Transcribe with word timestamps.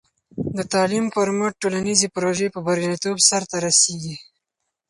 د 0.55 0.57
تعلیم 0.73 1.05
پر 1.15 1.27
مټ، 1.37 1.53
ټولنیزې 1.61 2.07
پروژې 2.15 2.47
په 2.53 2.59
بریالیتوب 2.65 3.17
سرته 3.29 3.55
رسېږي. 3.65 4.15